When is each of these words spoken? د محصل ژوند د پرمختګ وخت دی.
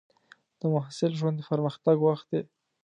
د 0.59 0.61
محصل 0.73 1.11
ژوند 1.19 1.35
د 1.39 1.47
پرمختګ 1.51 1.95
وخت 2.01 2.27
دی. 2.31 2.41